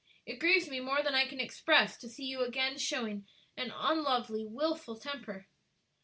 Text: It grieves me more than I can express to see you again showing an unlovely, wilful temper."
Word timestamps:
It 0.25 0.39
grieves 0.39 0.67
me 0.67 0.79
more 0.79 1.03
than 1.03 1.13
I 1.13 1.27
can 1.27 1.39
express 1.39 1.95
to 1.99 2.09
see 2.09 2.25
you 2.25 2.41
again 2.41 2.79
showing 2.79 3.27
an 3.55 3.69
unlovely, 3.69 4.47
wilful 4.47 4.97
temper." 4.97 5.47